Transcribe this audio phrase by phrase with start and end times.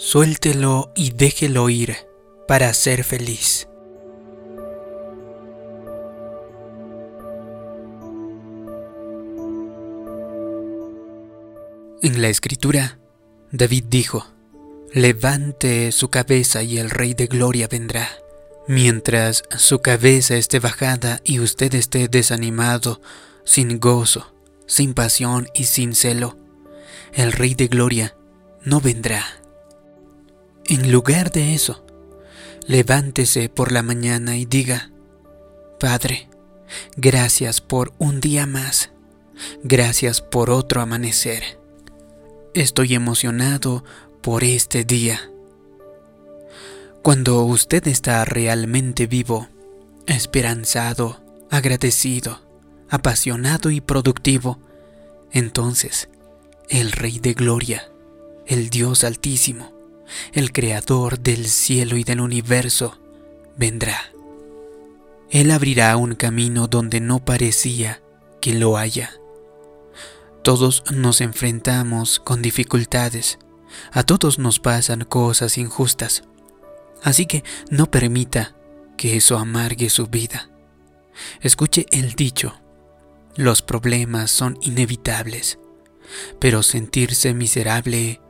[0.00, 1.96] Suéltelo y déjelo ir
[2.46, 3.68] para ser feliz.
[12.00, 13.00] En la escritura,
[13.50, 14.24] David dijo,
[14.92, 18.08] Levante su cabeza y el Rey de Gloria vendrá.
[18.68, 23.00] Mientras su cabeza esté bajada y usted esté desanimado,
[23.44, 24.32] sin gozo,
[24.66, 26.38] sin pasión y sin celo,
[27.14, 28.16] el Rey de Gloria
[28.62, 29.37] no vendrá.
[30.70, 31.82] En lugar de eso,
[32.66, 34.90] levántese por la mañana y diga,
[35.80, 36.28] Padre,
[36.94, 38.90] gracias por un día más,
[39.64, 41.58] gracias por otro amanecer.
[42.52, 43.82] Estoy emocionado
[44.20, 45.30] por este día.
[47.00, 49.48] Cuando usted está realmente vivo,
[50.06, 52.42] esperanzado, agradecido,
[52.90, 54.58] apasionado y productivo,
[55.32, 56.10] entonces
[56.68, 57.90] el Rey de Gloria,
[58.46, 59.77] el Dios Altísimo,
[60.32, 62.98] el Creador del cielo y del universo,
[63.56, 63.98] vendrá.
[65.30, 68.00] Él abrirá un camino donde no parecía
[68.40, 69.12] que lo haya.
[70.42, 73.38] Todos nos enfrentamos con dificultades,
[73.92, 76.22] a todos nos pasan cosas injustas,
[77.02, 78.54] así que no permita
[78.96, 80.48] que eso amargue su vida.
[81.40, 82.54] Escuche el dicho,
[83.36, 85.58] los problemas son inevitables,
[86.40, 88.20] pero sentirse miserable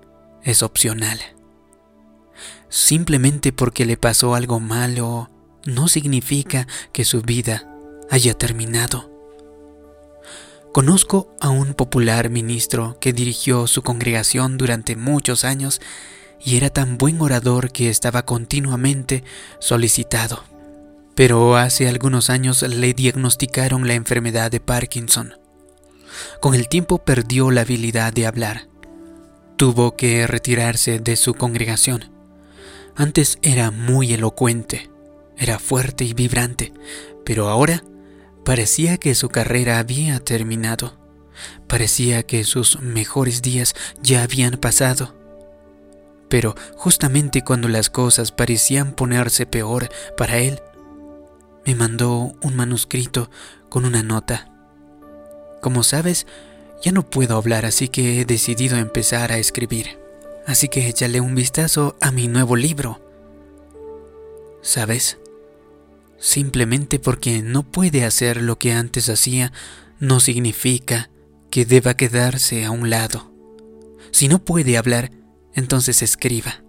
[0.42, 1.20] es opcional.
[2.68, 5.30] Simplemente porque le pasó algo malo
[5.64, 7.68] no significa que su vida
[8.10, 9.10] haya terminado.
[10.72, 15.80] Conozco a un popular ministro que dirigió su congregación durante muchos años
[16.44, 19.24] y era tan buen orador que estaba continuamente
[19.60, 20.44] solicitado.
[21.14, 25.34] Pero hace algunos años le diagnosticaron la enfermedad de Parkinson.
[26.40, 28.68] Con el tiempo perdió la habilidad de hablar.
[29.56, 32.17] Tuvo que retirarse de su congregación.
[32.98, 34.90] Antes era muy elocuente,
[35.36, 36.72] era fuerte y vibrante,
[37.24, 37.84] pero ahora
[38.44, 40.98] parecía que su carrera había terminado.
[41.68, 45.14] Parecía que sus mejores días ya habían pasado.
[46.28, 50.60] Pero justamente cuando las cosas parecían ponerse peor para él,
[51.64, 53.30] me mandó un manuscrito
[53.68, 54.50] con una nota.
[55.62, 56.26] Como sabes,
[56.82, 60.07] ya no puedo hablar, así que he decidido empezar a escribir.
[60.48, 63.02] Así que échale un vistazo a mi nuevo libro.
[64.62, 65.18] ¿Sabes?
[66.18, 69.52] Simplemente porque no puede hacer lo que antes hacía,
[70.00, 71.10] no significa
[71.50, 73.30] que deba quedarse a un lado.
[74.10, 75.12] Si no puede hablar,
[75.52, 76.62] entonces escriba.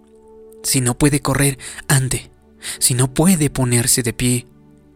[0.62, 1.58] Si no puede correr,
[1.88, 2.30] ande.
[2.80, 4.46] Si no puede ponerse de pie,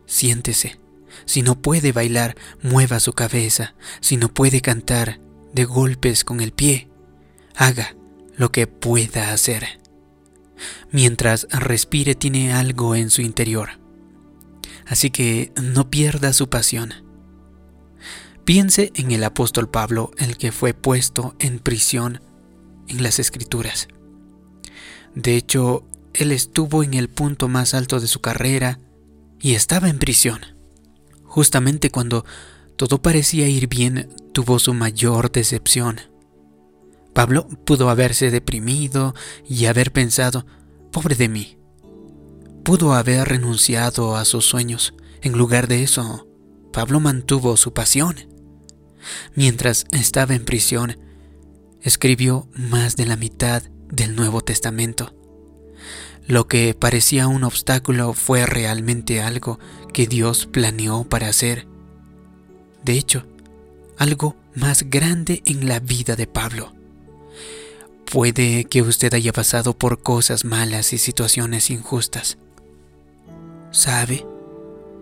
[0.05, 0.78] siéntese.
[1.25, 3.77] Si no puede bailar, mueva su cabeza.
[4.03, 5.21] Si no puede cantar
[5.55, 6.91] de golpes con el pie,
[7.56, 7.97] haga
[8.37, 9.81] lo que pueda hacer.
[10.91, 13.81] Mientras respire tiene algo en su interior.
[14.87, 16.93] Así que no pierda su pasión.
[18.45, 22.21] Piense en el apóstol Pablo, el que fue puesto en prisión
[22.89, 23.89] en las escrituras.
[25.15, 28.78] De hecho, él estuvo en el punto más alto de su carrera
[29.41, 30.41] y estaba en prisión.
[31.25, 32.25] Justamente cuando
[32.77, 36.01] todo parecía ir bien, tuvo su mayor decepción.
[37.15, 39.15] Pablo pudo haberse deprimido
[39.49, 40.47] y haber pensado,
[40.91, 41.59] pobre de mí.
[42.65, 44.95] Pudo haber renunciado a sus sueños.
[45.23, 46.27] En lugar de eso,
[46.73, 48.17] Pablo mantuvo su pasión.
[49.35, 50.99] Mientras estaba en prisión,
[51.83, 55.15] escribió más de la mitad del Nuevo Testamento.
[56.27, 59.61] Lo que parecía un obstáculo fue realmente algo
[59.93, 61.69] que Dios planeó para hacer.
[62.83, 63.27] De hecho,
[63.99, 66.74] algo más grande en la vida de Pablo.
[68.15, 72.39] Puede que usted haya pasado por cosas malas y situaciones injustas.
[73.73, 74.25] ¿Sabe?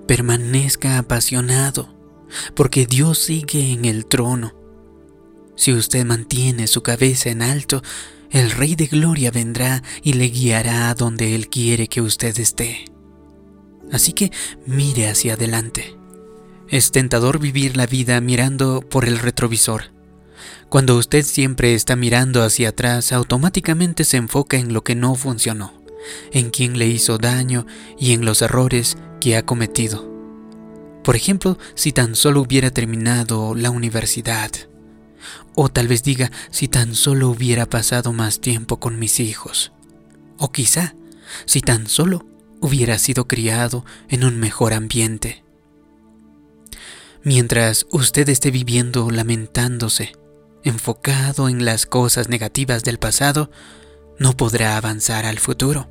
[0.09, 1.95] Permanezca apasionado,
[2.55, 4.55] porque Dios sigue en el trono.
[5.56, 7.82] Si usted mantiene su cabeza en alto,
[8.31, 12.87] el Rey de Gloria vendrá y le guiará a donde Él quiere que usted esté.
[13.93, 14.32] Así que
[14.65, 15.99] mire hacia adelante.
[16.67, 19.93] Es tentador vivir la vida mirando por el retrovisor.
[20.69, 25.73] Cuando usted siempre está mirando hacia atrás, automáticamente se enfoca en lo que no funcionó,
[26.33, 27.67] en quién le hizo daño
[27.99, 30.11] y en los errores que ha cometido.
[31.05, 34.50] Por ejemplo, si tan solo hubiera terminado la universidad,
[35.55, 39.73] o tal vez diga si tan solo hubiera pasado más tiempo con mis hijos.
[40.39, 40.94] O quizá
[41.44, 42.27] si tan solo
[42.61, 45.44] hubiera sido criado en un mejor ambiente.
[47.25, 50.12] Mientras usted esté viviendo lamentándose,
[50.64, 53.50] enfocado en las cosas negativas del pasado,
[54.19, 55.88] no podrá avanzar al futuro.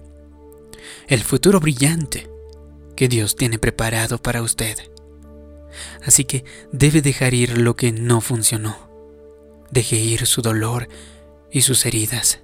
[1.08, 2.30] El futuro brillante
[2.96, 4.78] que Dios tiene preparado para usted.
[6.06, 8.90] Así que debe dejar ir lo que no funcionó.
[9.72, 10.88] Deje ir su dolor
[11.52, 12.42] y sus heridas.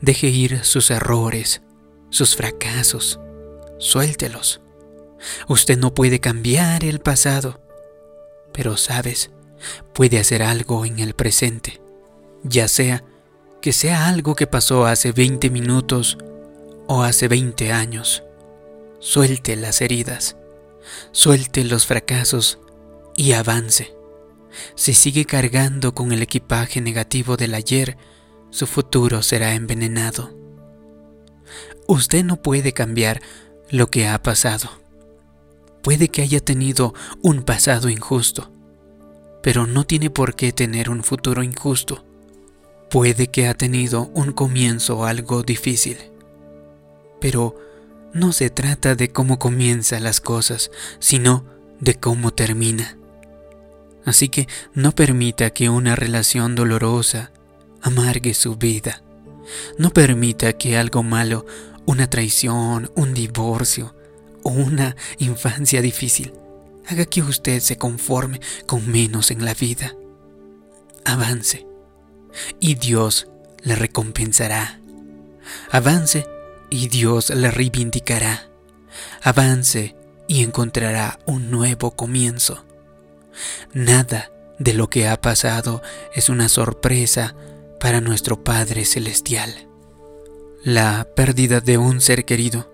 [0.00, 1.62] Deje ir sus errores,
[2.10, 3.18] sus fracasos.
[3.78, 4.60] Suéltelos.
[5.48, 7.60] Usted no puede cambiar el pasado,
[8.52, 9.30] pero sabes,
[9.92, 11.80] puede hacer algo en el presente,
[12.42, 13.04] ya sea
[13.60, 16.18] que sea algo que pasó hace 20 minutos
[16.86, 18.22] o hace 20 años.
[18.98, 20.36] Suelte las heridas,
[21.12, 22.58] suelte los fracasos
[23.16, 23.94] y avance.
[24.74, 27.96] Si sigue cargando con el equipaje negativo del ayer,
[28.50, 30.36] su futuro será envenenado.
[31.86, 33.20] Usted no puede cambiar
[33.70, 34.70] lo que ha pasado.
[35.82, 38.52] Puede que haya tenido un pasado injusto,
[39.42, 42.04] pero no tiene por qué tener un futuro injusto.
[42.90, 45.98] Puede que ha tenido un comienzo algo difícil,
[47.20, 47.54] pero
[48.12, 51.44] no se trata de cómo comienzan las cosas, sino
[51.78, 52.96] de cómo termina.
[54.04, 57.30] Así que no permita que una relación dolorosa
[57.82, 59.02] amargue su vida.
[59.78, 61.46] No permita que algo malo,
[61.86, 63.94] una traición, un divorcio
[64.42, 66.32] o una infancia difícil,
[66.88, 69.94] haga que usted se conforme con menos en la vida.
[71.04, 71.66] Avance
[72.58, 73.28] y Dios
[73.62, 74.80] le recompensará.
[75.70, 76.26] Avance
[76.70, 78.48] y Dios le reivindicará.
[79.22, 79.96] Avance
[80.28, 82.64] y encontrará un nuevo comienzo.
[83.72, 85.82] Nada de lo que ha pasado
[86.14, 87.34] es una sorpresa
[87.80, 89.66] para nuestro Padre Celestial.
[90.62, 92.70] La pérdida de un ser querido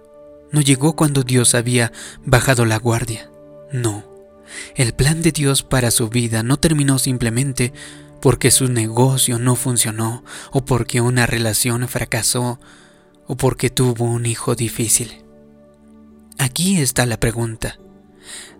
[0.50, 1.93] no llegó cuando Dios había
[2.25, 3.31] bajado la guardia.
[3.73, 4.05] No,
[4.75, 7.73] el plan de Dios para su vida no terminó simplemente
[8.21, 12.61] porque su negocio no funcionó o porque una relación fracasó
[13.27, 15.23] o porque tuvo un hijo difícil.
[16.39, 17.79] Aquí está la pregunta.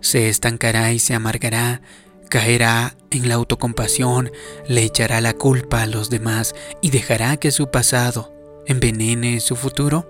[0.01, 1.81] ¿Se estancará y se amargará?
[2.29, 4.31] ¿Caerá en la autocompasión?
[4.67, 8.33] ¿Le echará la culpa a los demás y dejará que su pasado
[8.67, 10.09] envenene su futuro?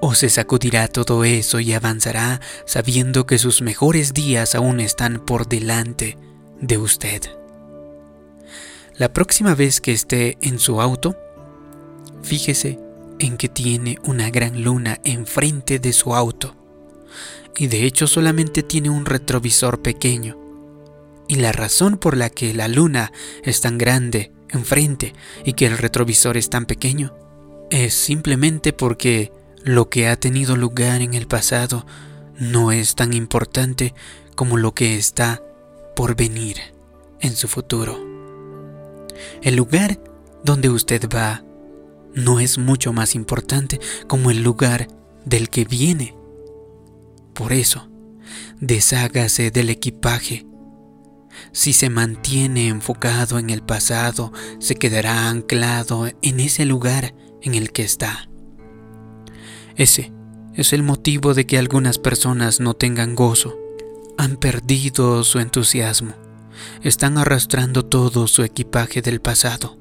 [0.00, 5.46] ¿O se sacudirá todo eso y avanzará sabiendo que sus mejores días aún están por
[5.46, 6.16] delante
[6.60, 7.22] de usted?
[8.96, 11.16] La próxima vez que esté en su auto,
[12.22, 12.78] fíjese
[13.18, 16.56] en que tiene una gran luna enfrente de su auto
[17.56, 20.38] y de hecho solamente tiene un retrovisor pequeño.
[21.28, 23.12] Y la razón por la que la luna
[23.44, 25.14] es tan grande enfrente
[25.44, 27.14] y que el retrovisor es tan pequeño
[27.70, 29.32] es simplemente porque
[29.64, 31.86] lo que ha tenido lugar en el pasado
[32.38, 33.94] no es tan importante
[34.34, 35.42] como lo que está
[35.94, 36.56] por venir
[37.20, 37.98] en su futuro.
[39.42, 40.00] El lugar
[40.42, 41.44] donde usted va
[42.14, 44.88] no es mucho más importante como el lugar
[45.24, 46.16] del que viene.
[47.34, 47.88] Por eso,
[48.60, 50.46] deshágase del equipaje.
[51.52, 57.72] Si se mantiene enfocado en el pasado, se quedará anclado en ese lugar en el
[57.72, 58.29] que está.
[59.80, 60.12] Ese
[60.52, 63.56] es el motivo de que algunas personas no tengan gozo.
[64.18, 66.12] Han perdido su entusiasmo.
[66.82, 69.78] Están arrastrando todo su equipaje del pasado.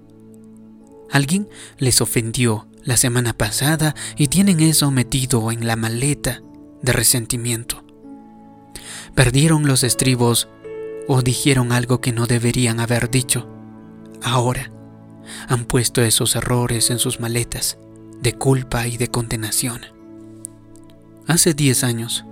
[1.11, 6.41] Alguien les ofendió la semana pasada y tienen eso metido en la maleta
[6.81, 7.83] de resentimiento.
[9.15, 10.47] Perdieron los estribos
[11.09, 13.49] o dijeron algo que no deberían haber dicho.
[14.23, 14.71] Ahora
[15.49, 17.77] han puesto esos errores en sus maletas
[18.21, 19.81] de culpa y de condenación.
[21.27, 22.25] Hace 10 años,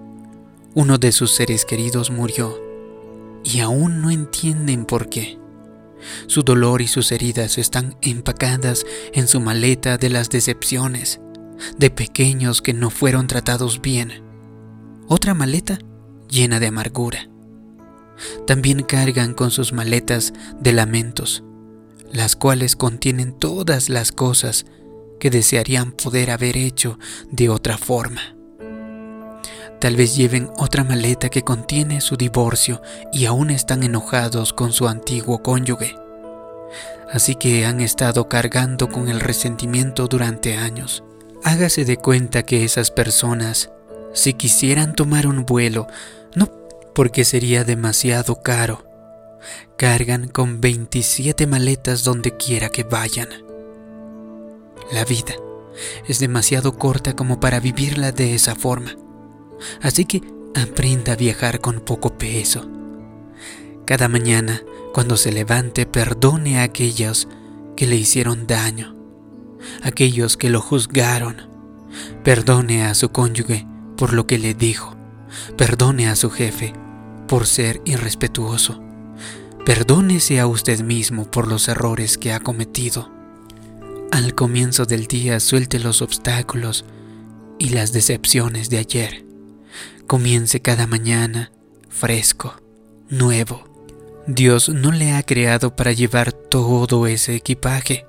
[0.73, 2.57] uno de sus seres queridos murió
[3.43, 5.39] y aún no entienden por qué.
[6.27, 11.19] Su dolor y sus heridas están empacadas en su maleta de las decepciones,
[11.77, 14.23] de pequeños que no fueron tratados bien.
[15.07, 15.79] Otra maleta
[16.29, 17.29] llena de amargura.
[18.45, 21.43] También cargan con sus maletas de lamentos,
[22.11, 24.65] las cuales contienen todas las cosas
[25.19, 26.99] que desearían poder haber hecho
[27.31, 28.35] de otra forma.
[29.79, 32.81] Tal vez lleven otra maleta que contiene su divorcio
[33.13, 35.95] y aún están enojados con su antiguo cónyuge.
[37.11, 41.03] Así que han estado cargando con el resentimiento durante años.
[41.43, 43.69] Hágase de cuenta que esas personas,
[44.13, 45.87] si quisieran tomar un vuelo,
[46.35, 46.51] no
[46.95, 48.83] porque sería demasiado caro,
[49.77, 53.46] cargan con 27 maletas donde quiera que vayan.
[54.91, 55.35] La vida
[56.07, 58.95] es demasiado corta como para vivirla de esa forma.
[59.81, 60.21] Así que
[60.55, 62.69] aprenda a viajar con poco peso.
[63.85, 64.61] Cada mañana,
[64.93, 67.27] cuando se levante, perdone a aquellos
[67.75, 68.95] que le hicieron daño.
[69.81, 71.49] aquellos que lo juzgaron.
[72.23, 73.65] Perdone a su cónyuge
[73.97, 74.95] por lo que le dijo.
[75.57, 76.73] Perdone a su jefe
[77.27, 78.81] por ser irrespetuoso.
[79.65, 83.16] Perdónese a usted mismo por los errores que ha cometido.
[84.11, 86.85] Al comienzo del día suelte los obstáculos
[87.59, 89.25] y las decepciones de ayer.
[90.07, 91.51] Comience cada mañana
[91.89, 92.55] fresco,
[93.09, 93.63] nuevo.
[94.25, 98.05] Dios no le ha creado para llevar todo ese equipaje.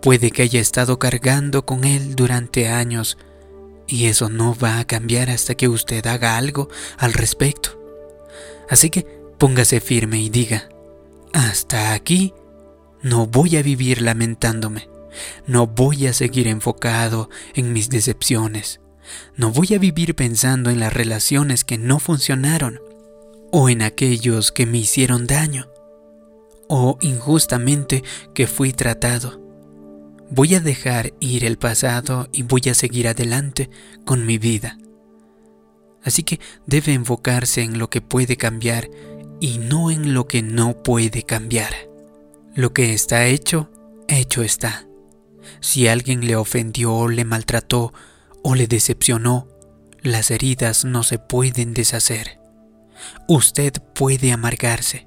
[0.00, 3.18] Puede que haya estado cargando con él durante años
[3.88, 6.68] y eso no va a cambiar hasta que usted haga algo
[6.98, 7.78] al respecto.
[8.68, 9.06] Así que
[9.38, 10.68] póngase firme y diga,
[11.32, 12.34] hasta aquí
[13.02, 14.88] no voy a vivir lamentándome,
[15.46, 18.80] no voy a seguir enfocado en mis decepciones,
[19.36, 22.80] no voy a vivir pensando en las relaciones que no funcionaron
[23.50, 25.68] o en aquellos que me hicieron daño
[26.68, 28.02] o injustamente
[28.34, 29.40] que fui tratado.
[30.30, 33.68] Voy a dejar ir el pasado y voy a seguir adelante
[34.06, 34.78] con mi vida.
[36.02, 38.88] Así que debe enfocarse en lo que puede cambiar
[39.40, 41.74] y no en lo que no puede cambiar.
[42.54, 43.70] Lo que está hecho,
[44.08, 44.86] hecho está.
[45.60, 47.92] Si alguien le ofendió, le maltrató
[48.42, 49.48] o le decepcionó,
[50.02, 52.38] las heridas no se pueden deshacer.
[53.28, 55.06] Usted puede amargarse,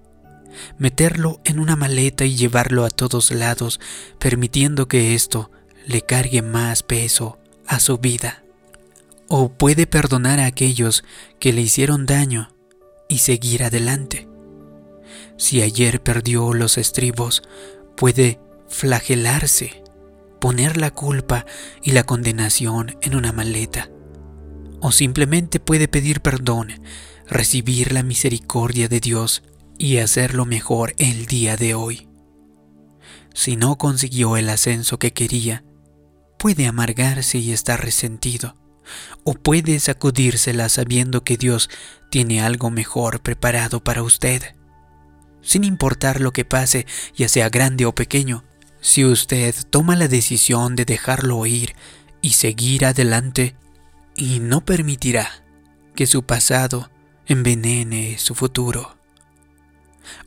[0.77, 3.79] meterlo en una maleta y llevarlo a todos lados,
[4.19, 5.51] permitiendo que esto
[5.85, 7.37] le cargue más peso
[7.67, 8.43] a su vida.
[9.27, 11.03] O puede perdonar a aquellos
[11.39, 12.49] que le hicieron daño
[13.09, 14.27] y seguir adelante.
[15.37, 17.43] Si ayer perdió los estribos,
[17.95, 19.83] puede flagelarse,
[20.39, 21.45] poner la culpa
[21.81, 23.89] y la condenación en una maleta.
[24.81, 26.81] O simplemente puede pedir perdón,
[27.27, 29.43] recibir la misericordia de Dios
[29.77, 32.07] y hacerlo mejor el día de hoy.
[33.33, 35.63] Si no consiguió el ascenso que quería,
[36.37, 38.55] puede amargarse y estar resentido
[39.23, 41.69] o puede sacudírsela sabiendo que Dios
[42.11, 44.55] tiene algo mejor preparado para usted.
[45.41, 48.43] Sin importar lo que pase, ya sea grande o pequeño,
[48.85, 51.73] si usted toma la decisión de dejarlo ir
[52.21, 53.55] y seguir adelante,
[54.15, 55.43] y no permitirá
[55.95, 56.91] que su pasado
[57.25, 58.95] envenene su futuro.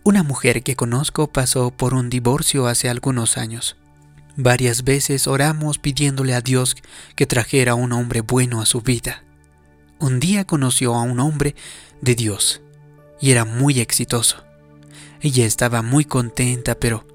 [0.03, 3.77] Una mujer que conozco pasó por un divorcio hace algunos años.
[4.35, 6.75] Varias veces oramos pidiéndole a Dios
[7.15, 9.23] que trajera un hombre bueno a su vida.
[10.01, 11.55] Un día conoció a un hombre
[12.01, 12.61] de Dios
[13.21, 14.45] y era muy exitoso.
[15.21, 17.07] Ella estaba muy contenta, pero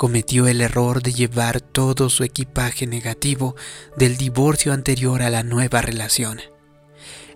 [0.00, 3.54] cometió el error de llevar todo su equipaje negativo
[3.98, 6.40] del divorcio anterior a la nueva relación.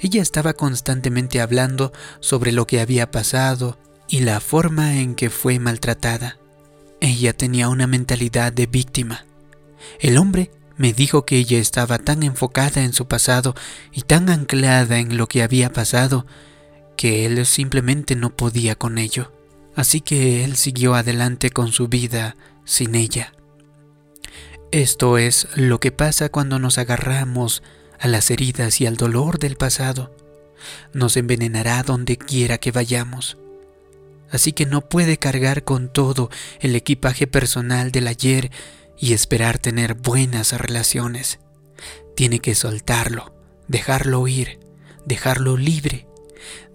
[0.00, 3.76] Ella estaba constantemente hablando sobre lo que había pasado
[4.08, 6.38] y la forma en que fue maltratada.
[7.02, 9.26] Ella tenía una mentalidad de víctima
[10.00, 13.54] el hombre me dijo que ella estaba tan enfocada en su pasado
[13.92, 16.26] y tan anclada en lo que había pasado
[16.96, 19.32] que él simplemente no podía con ello.
[19.76, 23.32] Así que él siguió adelante con su vida sin ella.
[24.70, 27.62] Esto es lo que pasa cuando nos agarramos
[28.00, 30.14] a las heridas y al dolor del pasado.
[30.92, 33.38] Nos envenenará donde quiera que vayamos.
[34.30, 36.30] Así que no puede cargar con todo
[36.60, 38.50] el equipaje personal del ayer
[38.98, 41.38] y esperar tener buenas relaciones.
[42.16, 43.34] Tiene que soltarlo,
[43.68, 44.58] dejarlo ir,
[45.06, 46.06] dejarlo libre.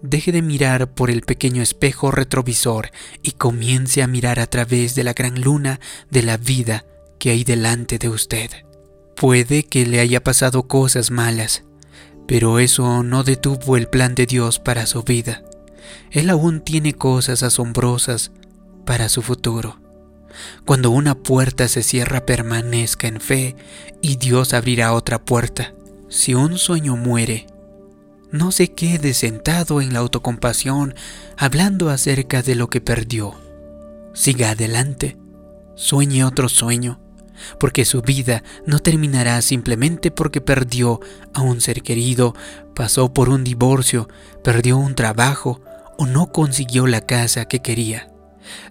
[0.02, 2.90] Deje de mirar por el pequeño espejo retrovisor
[3.22, 6.84] y comience a mirar a través de la gran luna de la vida
[7.18, 8.50] que hay delante de usted.
[9.16, 11.64] Puede que le haya pasado cosas malas,
[12.26, 15.42] pero eso no detuvo el plan de Dios para su vida.
[16.10, 18.32] Él aún tiene cosas asombrosas
[18.86, 19.78] para su futuro.
[20.64, 23.56] Cuando una puerta se cierra, permanezca en fe
[24.00, 25.74] y Dios abrirá otra puerta.
[26.08, 27.46] Si un sueño muere,
[28.32, 30.94] no se quede sentado en la autocompasión
[31.36, 33.34] hablando acerca de lo que perdió.
[34.12, 35.16] Siga adelante,
[35.74, 37.00] sueñe otro sueño,
[37.58, 41.00] porque su vida no terminará simplemente porque perdió
[41.32, 42.34] a un ser querido,
[42.74, 44.08] pasó por un divorcio,
[44.44, 45.60] perdió un trabajo
[45.98, 48.10] o no consiguió la casa que quería.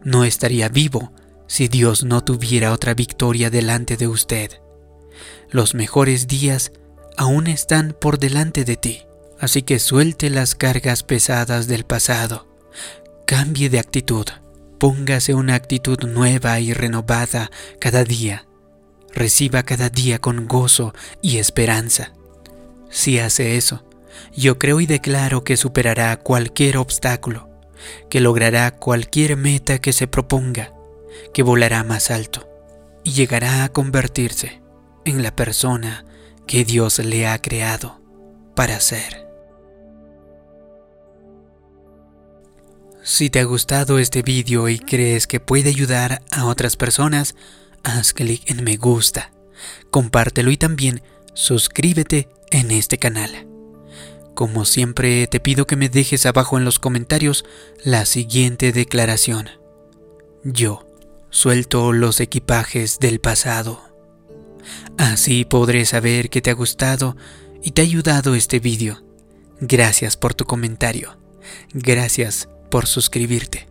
[0.04, 1.14] No estaría vivo
[1.48, 4.52] si Dios no tuviera otra victoria delante de usted.
[5.50, 6.72] Los mejores días
[7.18, 9.02] aún están por delante de ti,
[9.40, 12.48] así que suelte las cargas pesadas del pasado.
[13.26, 14.26] Cambie de actitud,
[14.80, 18.46] póngase una actitud nueva y renovada cada día.
[19.14, 22.14] Reciba cada día con gozo y esperanza.
[22.90, 23.84] Si hace eso,
[24.36, 27.50] yo creo y declaro que superará cualquier obstáculo,
[28.10, 30.74] que logrará cualquier meta que se proponga
[31.34, 32.48] que volará más alto
[33.04, 34.62] y llegará a convertirse
[35.06, 36.06] en la persona
[36.48, 38.02] que Dios le ha creado
[38.56, 39.29] para ser.
[43.04, 47.36] Si te ha gustado este vídeo y crees que puede ayudar a otras personas,
[47.84, 49.32] haz clic en me gusta,
[49.90, 51.02] compártelo y también
[51.34, 53.48] suscríbete en este canal.
[54.36, 57.46] Como siempre te pido que me dejes abajo en los comentarios
[57.84, 59.50] la siguiente declaración.
[60.44, 60.86] Yo
[61.30, 63.82] suelto los equipajes del pasado.
[64.98, 67.16] Así podré saber que te ha gustado
[67.64, 69.04] y te ha ayudado este vídeo.
[69.62, 71.18] Gracias por tu comentario.
[71.74, 73.68] Gracias por suscribirte.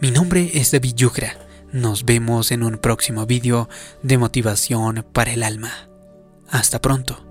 [0.00, 1.38] Mi nombre es David Yugra.
[1.72, 3.68] Nos vemos en un próximo vídeo
[4.02, 5.88] de motivación para el alma.
[6.48, 7.27] Hasta pronto.